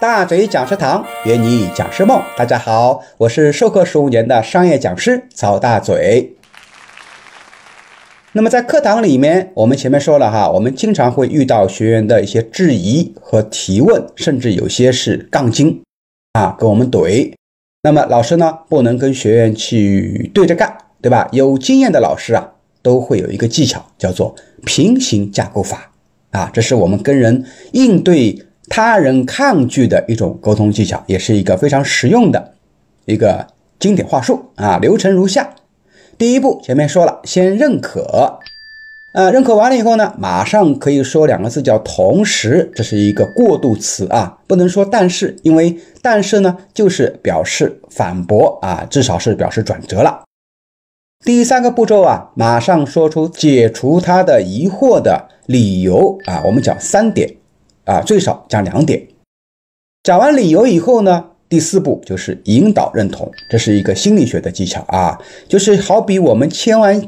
[0.00, 6.36] 大嘴讲师堂约你讲师梦，大家好，我是授课十五年的商业讲师曹大嘴。
[8.32, 15.82] 那么在课堂里面，我们前面说了哈，我们经常会遇到学员的一些质疑和提问，甚至有些是杠精
[16.32, 17.34] 啊，跟我们怼。
[17.82, 21.28] 那么老师呢，不能跟学员去对着干，对吧？
[21.32, 25.92] 有经验的老师啊，都会有一个技巧，叫做平行架构法
[26.30, 28.46] 啊，这是我们跟人应对。
[28.70, 32.54] 他人抗拒的一种沟通技巧，也是一个非常实用的
[33.04, 33.48] 一个
[33.80, 34.78] 经典话术啊。
[34.78, 35.54] 流程如下：
[36.16, 38.38] 第一步，前面说了，先认可，
[39.12, 50.22] 呃，认可完了以后呢，马上可以说两个字叫“同时”，这是一个过渡词啊，不能说“但是”，因为“但是”呢就是表示反驳啊，至少是表示转折了。
[51.24, 57.39] 第三个步骤啊，马上说出解除他的疑惑的理由啊，我们讲三点。
[57.90, 59.04] 啊，最少讲两点。
[60.04, 67.02] 讲完理由以后呢，第四步就是引导认同，这是一个心理学的技巧啊，就是好比我们签完、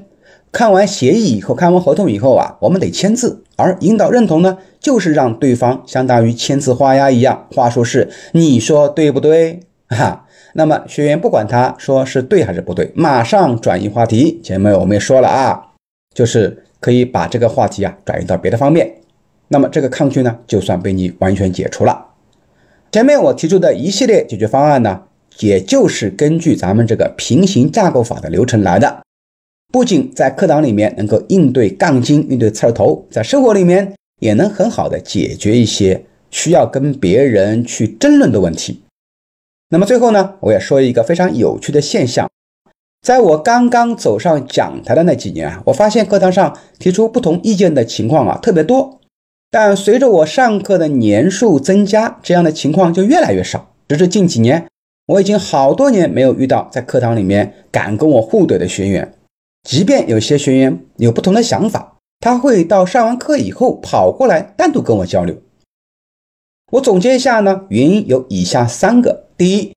[0.51, 9.61] 看完协议以后，看完合同以后啊，我们得签字，而引导认同呢，就是让对方相当于签字画押一样，话术是你说对不对？
[9.87, 14.41] 哈，那么学员不管他说是对还是不对，马上转移话题。
[14.43, 15.63] 前面我们也说了啊，
[16.13, 18.97] 就是可以把这个话题啊转移到别的方面。
[19.53, 22.07] 那么这个抗拒呢，就算被你完全解除了。
[22.91, 25.03] 前面我提出的一系列解决方案呢，
[25.41, 29.03] 也就是根据咱们这个平行架构法的流程来的。
[29.71, 38.83] 不仅在课堂里面能够应对杠精、应对刺儿头，在生活里面也能很好的解决一些需要跟别人去争论的问题。
[39.69, 42.31] 那么最后呢，我也说一个非常有趣的现象，
[43.03, 48.99] 在我刚刚走上讲台的那几年啊，我发现课堂上提出不同意见的情况啊特别多。
[49.53, 53.75] 但随着我上课的年数增加，这样的情况就越来越少。
[53.87, 54.67] 直至近几年，
[55.05, 59.13] 我已经好多年没有遇到在课堂里面敢跟我互怼的学员。
[59.69, 65.37] 即便有些学员有不同的想法，他会到上完课以后跑过来单独跟我交流。
[66.71, 69.75] 我总结一下呢，原因有以下三个：第一，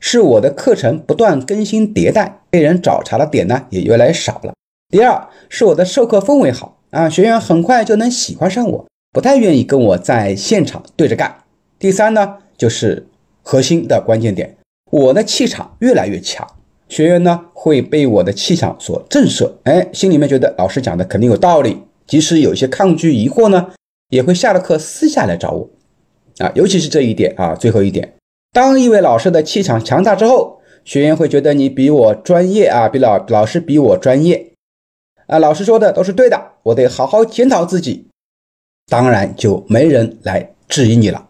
[0.00, 4.54] 是我的课程不断更新迭代，被人找茬的点呢也越来越少了；
[4.88, 8.86] 第二，是我的授课氛围好啊，学员很快就能喜欢上我。
[9.12, 11.44] 不太愿意跟我在现场对着干。
[11.78, 13.06] 第三呢，就是
[13.42, 14.56] 核心的关键点，
[14.90, 16.48] 我的气场越来越强，
[16.88, 23.72] 学员呢会被我的气场所震慑，哎，心里面觉得老师讲的肯定有道理，即使有些抗拒疑惑呢，
[24.08, 25.68] 也会下了课私下来找我。
[26.38, 28.14] 啊，尤其是这一点啊，最后一点，
[28.52, 34.54] 当一位老师的气场强大之后，学员会觉得你比我专业啊，比老老师比我专业，
[35.26, 38.06] 啊，老师说的都是对的，我得好好检讨自己。
[38.86, 41.28] 当然就没人来质疑你了。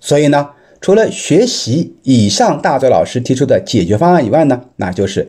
[0.00, 0.50] 所以呢，
[0.80, 5.28] 除了学习以上大嘴老师提出的解决方案以外呢，那就是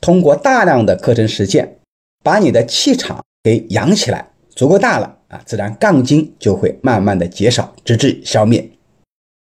[0.00, 1.78] 通过大量的课程实践，
[2.22, 8.70] 把你的气场给养起来，足够大了啊，自然杠精就会慢慢的减少，直至消灭。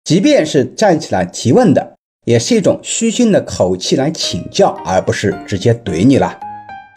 [0.05, 6.39] 即便是站起来提问的，也是一种虚心的口气来请教，而不是直接怼你了。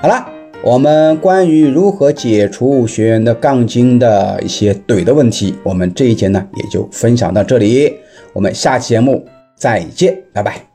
[0.02, 0.41] 好了。
[0.64, 7.96] 我们关于如何解除学员的杠精的一些怼的问题，我们这一节呢也就分享到这里，
[8.32, 10.71] 我们下期节目再见，拜拜。